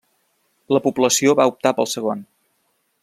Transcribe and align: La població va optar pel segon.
La 0.75 0.81
població 0.85 1.35
va 1.41 1.47
optar 1.53 1.75
pel 1.81 1.91
segon. 1.93 2.25